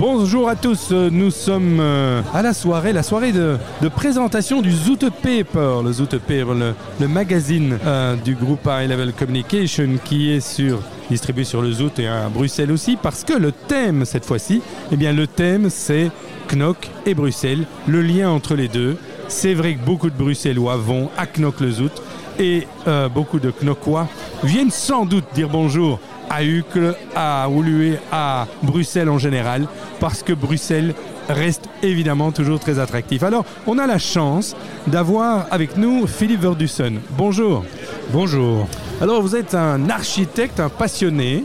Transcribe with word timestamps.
Bonjour 0.00 0.48
à 0.48 0.56
tous, 0.56 0.92
nous 0.92 1.30
sommes 1.30 1.76
euh, 1.78 2.22
à 2.32 2.40
la 2.40 2.54
soirée, 2.54 2.94
la 2.94 3.02
soirée 3.02 3.32
de, 3.32 3.58
présentation 3.94 4.62
du 4.62 4.72
Zoot 4.72 5.04
Paper, 5.10 5.82
le 5.84 7.06
magazine 7.06 7.78
euh, 7.84 8.16
du 8.16 8.34
groupe 8.34 8.66
High 8.66 8.88
Level 8.88 9.12
Communication 9.12 9.98
qui 10.02 10.30
est 10.30 10.40
sur, 10.40 10.80
distribué 11.10 11.44
sur 11.44 11.60
le 11.60 11.70
Zoot 11.70 11.98
et 11.98 12.08
à 12.08 12.30
Bruxelles 12.30 12.72
aussi, 12.72 12.96
parce 12.96 13.24
que 13.24 13.34
le 13.34 13.52
thème 13.52 14.06
cette 14.06 14.24
fois-ci, 14.24 14.62
eh 14.90 14.96
bien 14.96 15.12
le 15.12 15.26
thème 15.26 15.68
c'est 15.68 16.10
Knock 16.50 16.88
et 17.04 17.12
Bruxelles, 17.12 17.66
le 17.86 18.00
lien 18.00 18.30
entre 18.30 18.54
les 18.54 18.68
deux. 18.68 18.96
C'est 19.28 19.52
vrai 19.52 19.74
que 19.74 19.84
beaucoup 19.84 20.08
de 20.08 20.16
Bruxellois 20.16 20.78
vont 20.78 21.10
à 21.18 21.26
Knock 21.26 21.60
le 21.60 21.72
Zoot 21.72 22.02
et 22.38 22.66
euh, 22.88 23.10
beaucoup 23.10 23.38
de 23.38 23.50
Knockois 23.50 24.08
viennent 24.44 24.70
sans 24.70 25.04
doute 25.04 25.26
dire 25.34 25.50
bonjour 25.50 26.00
à 26.30 26.44
Uccle, 26.44 26.94
à 27.14 27.48
Oulué, 27.50 27.98
à 28.12 28.46
Bruxelles 28.62 29.10
en 29.10 29.18
général, 29.18 29.66
parce 30.00 30.22
que 30.22 30.32
Bruxelles 30.32 30.94
reste 31.28 31.68
évidemment 31.82 32.32
toujours 32.32 32.58
très 32.58 32.78
attractif. 32.78 33.22
Alors, 33.22 33.44
on 33.66 33.78
a 33.78 33.86
la 33.86 33.98
chance 33.98 34.56
d'avoir 34.86 35.46
avec 35.50 35.76
nous 35.76 36.06
Philippe 36.06 36.40
Verdussen. 36.40 37.00
Bonjour. 37.10 37.64
Bonjour. 38.12 38.66
Alors, 39.00 39.22
vous 39.22 39.36
êtes 39.36 39.54
un 39.54 39.88
architecte, 39.88 40.58
un 40.58 40.70
passionné, 40.70 41.44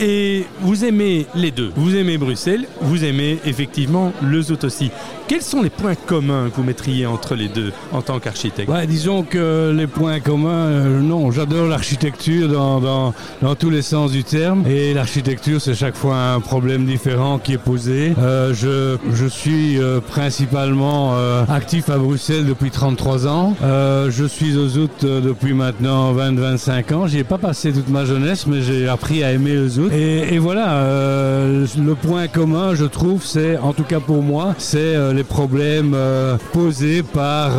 et 0.00 0.46
vous 0.60 0.84
aimez 0.84 1.26
les 1.34 1.50
deux. 1.50 1.72
Vous 1.76 1.94
aimez 1.96 2.18
Bruxelles, 2.18 2.66
vous 2.80 3.04
aimez 3.04 3.38
effectivement 3.44 4.12
le 4.22 4.42
Zout 4.42 4.64
aussi. 4.64 4.90
Quels 5.26 5.42
sont 5.42 5.62
les 5.62 5.70
points 5.70 5.94
communs 5.94 6.50
que 6.50 6.56
vous 6.56 6.64
mettriez 6.64 7.06
entre 7.06 7.34
les 7.34 7.48
deux 7.48 7.72
en 7.92 8.02
tant 8.02 8.18
qu'architecte? 8.20 8.70
Ouais, 8.70 8.86
Disons 8.86 9.22
que 9.22 9.72
les 9.74 9.86
points 9.86 10.20
communs, 10.20 10.66
euh, 10.66 11.00
non, 11.00 11.30
j'adore 11.30 11.66
l'architecture 11.66 12.48
dans, 12.48 12.80
dans, 12.80 13.14
dans, 13.40 13.54
tous 13.54 13.70
les 13.70 13.80
sens 13.82 14.12
du 14.12 14.22
terme. 14.22 14.64
Et 14.66 14.92
l'architecture, 14.92 15.60
c'est 15.60 15.74
chaque 15.74 15.96
fois 15.96 16.16
un 16.34 16.40
problème 16.40 16.84
différent 16.84 17.38
qui 17.38 17.54
est 17.54 17.58
posé. 17.58 18.12
Euh, 18.18 18.52
je, 18.52 18.98
je 19.14 19.26
suis 19.26 19.78
euh, 19.80 20.00
principalement 20.00 21.12
euh, 21.14 21.44
actif 21.48 21.88
à 21.88 21.96
Bruxelles 21.98 22.44
depuis 22.46 22.70
33 22.70 23.26
ans. 23.26 23.56
Euh, 23.62 24.10
je 24.10 24.24
suis 24.24 24.56
au 24.56 24.68
Zout 24.68 24.90
depuis 25.02 25.54
maintenant 25.54 26.14
20-25 26.14 26.94
ans. 26.94 27.06
J'y 27.06 27.18
ai 27.18 27.24
pas 27.24 27.38
passé 27.38 27.72
toute 27.72 27.88
ma 27.88 28.04
jeunesse, 28.04 28.46
mais 28.46 28.60
j'ai 28.60 28.88
appris 28.88 29.24
à 29.24 29.32
aimer 29.32 29.54
le 29.54 29.68
Zout. 29.68 29.83
Et, 29.92 30.34
et 30.34 30.38
voilà, 30.38 30.74
euh, 30.74 31.66
le 31.78 31.94
point 31.94 32.28
commun, 32.28 32.74
je 32.74 32.84
trouve, 32.84 33.24
c'est, 33.24 33.58
en 33.58 33.72
tout 33.72 33.82
cas 33.82 34.00
pour 34.00 34.22
moi, 34.22 34.54
c'est 34.58 34.78
euh, 34.78 35.12
les 35.12 35.24
problèmes 35.24 35.92
euh, 35.94 36.36
posés 36.52 37.02
par 37.02 37.52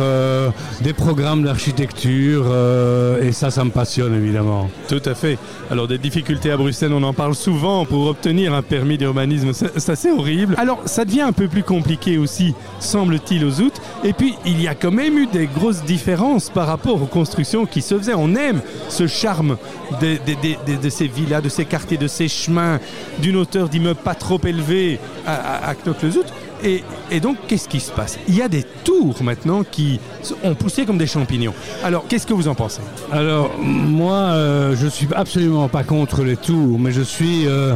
des 0.80 0.92
programmes 0.92 1.44
d'architecture 1.44 2.46
et 3.22 3.32
ça, 3.32 3.50
ça 3.50 3.64
me 3.64 3.70
passionne 3.70 4.14
évidemment. 4.14 4.68
Tout 4.88 5.02
à 5.04 5.14
fait. 5.14 5.38
Alors 5.70 5.88
des 5.88 5.98
difficultés 5.98 6.50
à 6.50 6.56
Bruxelles, 6.56 6.92
on 6.92 7.02
en 7.02 7.12
parle 7.12 7.34
souvent 7.34 7.84
pour 7.84 8.06
obtenir 8.06 8.54
un 8.54 8.62
permis 8.62 8.98
d'urbanisme, 8.98 9.52
c'est 9.52 9.90
assez 9.90 10.10
horrible. 10.10 10.54
Alors 10.58 10.80
ça 10.84 11.04
devient 11.04 11.22
un 11.22 11.32
peu 11.32 11.48
plus 11.48 11.62
compliqué 11.62 12.18
aussi, 12.18 12.54
semble-t-il, 12.80 13.44
aux 13.44 13.60
août. 13.60 13.74
Et 14.04 14.12
puis 14.12 14.34
il 14.44 14.60
y 14.60 14.68
a 14.68 14.74
quand 14.74 14.90
même 14.90 15.18
eu 15.18 15.26
des 15.26 15.46
grosses 15.46 15.82
différences 15.84 16.50
par 16.50 16.66
rapport 16.66 17.02
aux 17.02 17.06
constructions 17.06 17.66
qui 17.66 17.82
se 17.82 17.98
faisaient. 17.98 18.14
On 18.14 18.34
aime 18.34 18.60
ce 18.88 19.06
charme 19.06 19.56
de, 20.00 20.14
de, 20.26 20.72
de, 20.76 20.82
de 20.82 20.88
ces 20.88 21.06
villas, 21.08 21.42
de 21.42 21.48
ces 21.48 21.64
quartiers, 21.64 21.96
de 21.96 22.08
ces 22.16 22.28
chemins, 22.28 22.80
d'une 23.18 23.36
hauteur 23.36 23.68
d'immeuble 23.68 24.00
pas 24.00 24.14
trop 24.14 24.40
élevée 24.44 24.98
à, 25.26 25.34
à, 25.34 25.70
à. 25.70 25.74
Et, 26.64 27.20
donc, 27.20 27.36
qu'est-ce 27.46 27.68
qui 27.68 27.80
se 27.80 27.92
passe? 27.92 28.18
Il 28.28 28.36
y 28.36 28.42
a 28.42 28.48
des 28.48 28.64
tours 28.84 29.22
maintenant 29.22 29.62
qui 29.62 30.00
ont 30.42 30.54
poussé 30.54 30.84
comme 30.84 30.98
des 30.98 31.06
champignons. 31.06 31.54
Alors, 31.84 32.06
qu'est-ce 32.08 32.26
que 32.26 32.34
vous 32.34 32.48
en 32.48 32.54
pensez? 32.54 32.80
Alors, 33.12 33.50
moi, 33.60 34.14
euh, 34.14 34.76
je 34.76 34.86
suis 34.86 35.08
absolument 35.14 35.68
pas 35.68 35.84
contre 35.84 36.22
les 36.24 36.36
tours, 36.36 36.78
mais 36.78 36.92
je 36.92 37.02
suis 37.02 37.46
euh, 37.46 37.74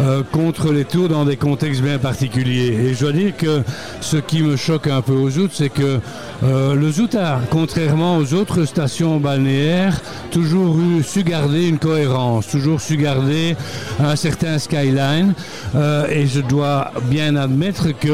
euh, 0.00 0.22
contre 0.32 0.72
les 0.72 0.84
tours 0.84 1.08
dans 1.08 1.24
des 1.24 1.36
contextes 1.36 1.80
bien 1.80 1.98
particuliers. 1.98 2.72
Et 2.72 2.94
je 2.94 3.00
dois 3.00 3.12
dire 3.12 3.36
que 3.36 3.62
ce 4.00 4.16
qui 4.16 4.42
me 4.42 4.56
choque 4.56 4.88
un 4.88 5.02
peu 5.02 5.12
aux 5.12 5.30
Zout, 5.30 5.50
c'est 5.52 5.68
que 5.68 6.00
euh, 6.42 6.74
le 6.74 6.90
Zout 6.90 7.14
a, 7.14 7.40
contrairement 7.48 8.16
aux 8.16 8.34
autres 8.34 8.64
stations 8.64 9.20
balnéaires, 9.20 10.00
toujours 10.32 10.76
su 11.04 11.22
garder 11.22 11.68
une 11.68 11.78
cohérence, 11.78 12.48
toujours 12.48 12.80
su 12.80 12.96
garder 12.96 13.56
un 14.00 14.16
certain 14.16 14.58
skyline. 14.58 15.34
Euh, 15.76 16.08
et 16.08 16.26
je 16.26 16.40
dois 16.40 16.90
bien 17.04 17.36
admettre 17.36 17.96
que 17.96 18.13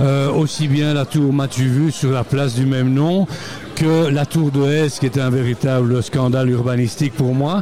euh, 0.00 0.30
aussi 0.30 0.68
bien 0.68 0.94
la 0.94 1.04
tour 1.04 1.32
m'as-tu 1.32 1.68
vu 1.68 1.92
sur 1.92 2.10
la 2.10 2.24
place 2.24 2.54
du 2.54 2.66
même 2.66 2.92
nom 2.92 3.26
que 3.76 4.08
la 4.08 4.24
tour 4.24 4.50
de 4.50 4.64
Hesse, 4.64 4.98
qui 4.98 5.06
est 5.06 5.18
un 5.18 5.28
véritable 5.28 6.02
scandale 6.02 6.48
urbanistique 6.48 7.12
pour 7.12 7.34
moi, 7.34 7.60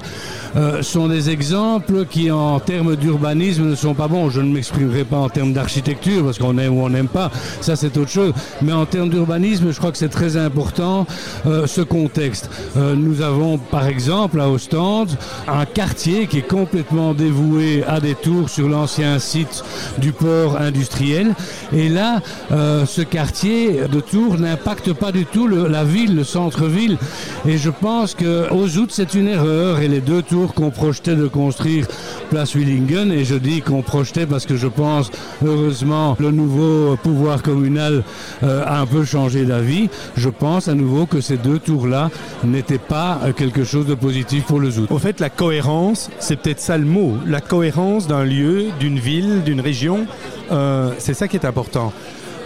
euh, 0.57 0.81
sont 0.81 1.09
des 1.09 1.29
exemples 1.29 2.07
qui, 2.07 2.31
en 2.31 2.61
termes 2.61 2.95
d'urbanisme, 2.95 3.65
ne 3.65 3.75
sont 3.75 3.95
pas 3.95 4.07
bons. 4.07 4.31
Je 4.31 4.41
ne 4.41 4.53
m'exprimerai 4.53 5.03
pas 5.03 5.17
en 5.17 5.29
termes 5.29 5.53
d'architecture, 5.53 6.25
parce 6.25 6.39
qu'on 6.39 6.57
aime 6.59 6.79
ou 6.79 6.83
on 6.83 6.89
n'aime 6.89 7.09
pas, 7.09 7.33
ça 7.61 7.75
c'est 7.75 7.97
autre 7.97 8.11
chose. 8.11 8.33
Mais 8.63 8.73
en 8.73 8.87
termes 8.87 9.11
d'urbanisme, 9.11 9.73
je 9.73 9.77
crois 9.77 9.91
que 9.91 9.99
c'est 9.99 10.09
très 10.09 10.37
important 10.37 11.07
euh, 11.47 11.67
ce 11.67 11.81
contexte. 11.81 12.49
Euh, 12.77 12.95
nous 12.95 13.21
avons, 13.21 13.59
par 13.59 13.89
exemple, 13.89 14.41
à 14.41 14.49
Ostende, 14.49 15.11
un 15.49 15.67
quartier 15.67 16.29
qui 16.29 16.39
est 16.39 16.49
complètement 16.49 17.13
dévoué 17.13 17.83
à 17.89 17.99
des 17.99 18.15
tours 18.15 18.49
sur 18.49 18.69
l'ancien 18.69 19.19
site 19.19 19.65
du 19.99 20.13
port 20.13 20.61
industriel. 20.61 21.35
Et 21.73 21.89
là, 21.89 22.21
euh, 22.53 22.87
ce 22.87 23.03
quartier 23.03 23.89
de 23.91 24.01
tours 24.01 24.39
n'impacte 24.39 24.93
pas 24.93 25.11
du 25.11 25.27
tout 25.27 25.49
la 25.49 25.83
le 26.13 26.25
centre-ville. 26.25 26.99
Et 27.47 27.57
je 27.57 27.71
pense 27.71 28.15
que 28.15 28.53
août 28.53 28.91
c'est 28.93 29.15
une 29.15 29.29
erreur. 29.29 29.81
Et 29.81 29.89
les 29.89 30.01
deux 30.01 30.23
tours 30.23 30.55
qu'on 30.55 30.71
projetait 30.71 31.17
de 31.17 31.27
construire 31.27 31.87
place 32.31 32.55
Willingen 32.55 33.13
et 33.13 33.25
je 33.25 33.35
dis 33.37 33.61
qu'on 33.61 33.83
projetait 33.83 34.27
parce 34.27 34.47
que 34.47 34.57
je 34.57 34.67
pense 34.67 35.11
heureusement 35.45 36.17
le 36.19 36.31
nouveau 36.31 36.97
pouvoir 37.03 37.43
communal 37.43 38.03
euh, 38.43 38.65
a 38.67 38.81
un 38.81 38.87
peu 38.87 39.05
changé 39.05 39.45
d'avis. 39.45 39.89
Je 40.17 40.29
pense 40.29 40.69
à 40.69 40.75
nouveau 40.75 41.07
que 41.07 41.21
ces 41.21 41.37
deux 41.37 41.59
tours 41.59 41.87
là 41.87 42.11
n'étaient 42.45 42.79
pas 42.79 43.21
euh, 43.25 43.33
quelque 43.33 43.65
chose 43.65 43.87
de 43.87 43.95
positif 43.95 44.45
pour 44.45 44.61
le 44.61 44.71
zout 44.71 44.91
au 44.91 44.99
fait 44.99 45.21
la 45.21 45.31
cohérence 45.31 46.11
c'est 46.19 46.37
peut-être 46.37 46.61
ça 46.61 46.79
le 46.79 46.85
mot. 46.85 47.15
La 47.27 47.41
cohérence 47.41 48.07
d'un 48.07 48.25
lieu 48.25 48.67
d'une 48.81 48.99
ville 48.99 49.43
d'une 49.45 49.61
région 49.61 50.07
euh, 50.51 50.91
c'est 50.99 51.15
ça 51.15 51.29
qui 51.29 51.37
est 51.37 51.47
important 51.47 51.93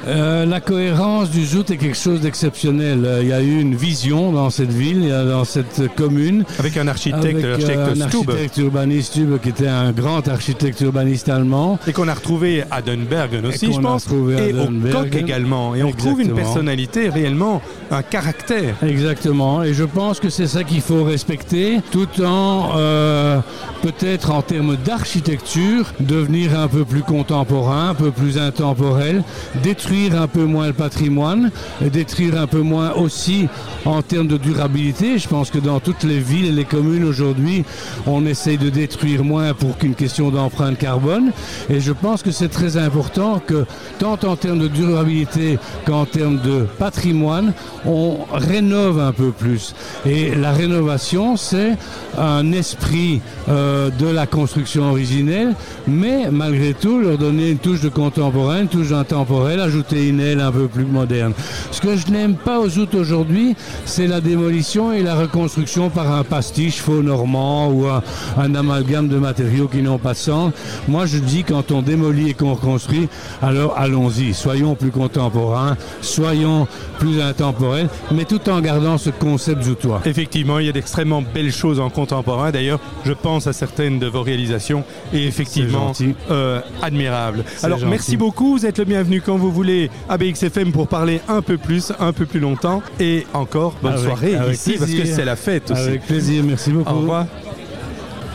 Euh, 0.07 0.47
la 0.47 0.61
cohérence 0.61 1.31
du 1.31 1.45
Zout 1.45 1.71
est 1.71 1.77
quelque 1.77 1.97
chose 1.97 2.21
d'exceptionnel. 2.21 3.05
Euh, 3.05 3.23
il 3.23 3.29
y 3.29 3.33
a 3.33 3.43
eu 3.43 3.61
une 3.61 3.75
vision 3.75 4.33
dans 4.33 4.51
cette 4.51 4.71
ville, 4.73 5.11
a 5.13 5.25
dans 5.25 5.45
cette 5.45 5.95
commune. 5.97 6.45
Avec 6.59 6.77
un 6.77 6.87
architecte, 6.89 7.45
avec, 7.45 7.45
euh, 7.45 7.95
un 7.95 8.01
architecte 8.01 8.57
urbaniste 8.59 9.13
Stube, 9.13 9.39
qui 9.41 9.49
était 9.49 9.69
un 9.69 9.93
grand 9.93 10.27
architecte 10.29 10.81
urbaniste 10.81 11.29
allemand. 11.29 11.79
Et 11.87 11.93
qu'on 11.93 12.09
a 12.09 12.15
retrouvé 12.15 12.65
à 12.71 12.81
Dunbergen 12.81 13.45
aussi, 13.47 13.73
je 13.73 13.81
pense. 13.81 14.07
Et 14.07 14.53
au 14.53 14.91
Coq 14.91 15.15
également. 15.15 15.75
Et 15.75 15.83
on 15.83 15.89
Exactement. 15.89 16.15
trouve 16.15 16.21
une 16.23 16.35
personnalité 16.35 17.09
réellement, 17.09 17.61
un 17.91 18.03
caractère. 18.03 18.77
Exactement. 18.83 19.63
Et 19.63 19.75
je 19.75 19.85
pense 19.85 20.21
que 20.21 20.31
c'est 20.31 20.47
ça 20.47 20.65
qu'il 20.65 20.81
faut 20.81 21.05
respecter, 21.05 21.81
tout 21.91 22.09
en 22.23 22.71
euh, 22.77 23.41
peut-être 23.83 24.31
en 24.31 24.43
termes 24.43 24.77
d'architecture, 24.77 25.93
devenir 26.01 26.59
un 26.59 26.69
peu 26.69 26.85
plus 26.85 27.03
contemporain, 27.03 27.91
un 27.91 27.95
peu 27.95 28.11
plus 28.11 28.39
intemporel, 28.39 29.23
détruire 29.63 29.88
détruire 29.89 30.21
un 30.21 30.29
peu 30.29 30.45
moins 30.45 30.67
le 30.67 30.75
patrimoine 30.75 31.51
et 31.83 31.89
détruire 31.89 32.39
un 32.39 32.47
peu 32.47 32.61
moins 32.61 32.93
aussi 32.93 33.49
en 33.87 34.03
termes 34.03 34.27
de 34.27 34.37
durabilité. 34.37 35.17
Je 35.19 35.27
pense 35.27 35.51
que 35.51 35.57
dans 35.57 35.81
toutes 35.81 36.03
les 36.03 36.19
villes 36.19 36.45
et 36.45 36.53
les 36.53 36.67
communes 36.67 37.05
aujourd'hui, 37.05 37.65
on 38.07 38.27
essaye 38.27 38.59
de 38.59 38.69
détruire 38.69 39.25
moins 39.25 39.55
pour 39.55 39.79
qu'une 39.79 39.95
question 39.95 40.31
d'empreinte 40.31 40.77
carbone. 40.77 41.33
Et 41.71 41.81
je 41.81 41.93
pense 41.93 42.23
que 42.23 42.33
c'est 42.33 42.51
très 42.51 42.77
important 42.77 43.41
que 43.41 43.65
tant 43.99 44.19
en 44.25 44.37
termes 44.37 44.59
de 44.59 44.69
durabilité 44.69 45.59
qu'en 45.87 46.05
termes 46.05 46.41
de 46.43 46.67
patrimoine, 46.79 47.55
on 47.87 48.19
rénove 48.31 49.01
un 49.01 49.13
peu 49.13 49.31
plus. 49.31 49.75
Et 50.05 50.35
la 50.35 50.53
rénovation, 50.53 51.39
c'est 51.39 51.79
un 52.19 52.53
esprit 52.53 53.23
euh, 53.49 53.89
de 53.99 54.07
la 54.07 54.27
construction 54.27 54.91
originelle, 54.91 55.55
mais 55.87 56.31
malgré 56.31 56.75
tout 56.75 57.01
leur 57.01 57.17
donner 57.17 57.51
une 57.53 57.59
touche 57.59 57.81
de 57.81 57.89
contemporain, 57.89 58.61
une 58.61 58.69
touche 58.69 58.91
d'intemporel, 58.91 59.61
ajouter 59.61 59.78
ajouter 59.79 60.09
une 60.09 60.21
aile 60.21 60.41
un 60.41 60.51
peu 60.51 60.67
plus 60.67 60.85
moderne. 60.85 61.33
Ce 61.71 61.81
que 61.81 61.97
je 61.97 62.09
n'aime 62.09 62.35
pas 62.35 62.59
aux 62.59 62.79
août 62.79 62.95
aujourd'hui, 62.95 63.55
c'est 63.85 64.09
la 64.09 64.21
démolition 64.21 64.93
et 64.93 65.03
la 65.03 65.15
reconstruction 65.15 65.89
par 65.89 66.13
un 66.13 66.25
pastiche 66.25 66.81
faux 66.81 67.03
normand 67.03 67.69
ou 67.69 67.87
un, 67.87 68.03
un 68.37 68.55
amalgame 68.57 69.07
de 69.07 69.19
matériaux 69.19 69.69
qui 69.69 69.83
n'ont 69.83 69.99
pas 69.99 70.15
de 70.15 70.19
sens. 70.19 70.53
Moi 70.89 71.07
je 71.07 71.19
dis 71.19 71.45
quand 71.45 71.71
on 71.71 71.83
démolit 71.83 72.31
et 72.31 72.35
qu'on 72.35 72.55
reconstruit, 72.55 73.09
alors 73.41 73.75
allons-y, 73.77 74.35
soyons 74.35 74.75
plus 74.75 74.91
contemporains, 74.91 75.77
soyons 76.01 76.67
plus 76.99 77.21
intemporels, 77.21 77.89
mais 78.11 78.25
tout 78.25 78.49
en 78.51 78.61
gardant 78.61 78.99
ce 78.99 79.11
concept 79.11 79.63
zoutois. 79.63 80.01
Effectivement, 80.05 80.59
il 80.59 80.67
y 80.67 80.69
a 80.69 80.73
d'extrêmement 80.73 81.23
belles 81.23 81.53
choses 81.53 81.79
en 81.79 81.91
contemporain. 81.91 82.51
D'ailleurs, 82.51 82.81
je 83.05 83.13
pense 83.13 83.47
à 83.47 83.53
certaines 83.53 84.01
de 84.01 84.09
vos 84.09 84.23
réalisations 84.23 84.83
et 85.13 85.25
effectivement 85.27 85.93
euh, 86.33 86.61
admirables. 86.83 87.45
Alors 87.63 87.79
gentil. 87.79 87.91
merci 87.91 88.17
beaucoup, 88.17 88.59
vous 88.59 88.67
êtes 88.67 88.79
le 88.79 88.85
bienvenu 88.85 89.21
quand 89.21 89.37
vous 89.37 89.53
voulez 89.69 89.91
à 90.09 90.17
BXFM 90.19 90.73
pour 90.73 90.89
parler 90.89 91.21
un 91.29 91.43
peu 91.43 91.59
plus, 91.59 91.93
un 91.99 92.13
peu 92.13 92.27
plus 92.27 92.41
longtemps 92.41 92.83
et 92.99 93.27
encore 93.35 93.75
bonne 93.83 93.93
avec, 93.93 94.05
soirée 94.05 94.37
avec 94.37 94.55
ici 94.55 94.77
plaisir. 94.77 94.99
parce 94.99 95.11
que 95.11 95.15
c'est 95.17 95.25
la 95.25 95.37
fête 95.37 95.71
aussi. 95.71 95.81
Avec 95.81 96.07
plaisir, 96.07 96.43
merci 96.45 96.71
beaucoup. 96.71 96.91
Au 96.91 96.99
revoir. 96.99 97.27